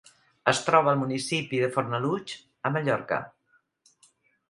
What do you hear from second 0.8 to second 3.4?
al municipi de Fornalutx, a Mallorca.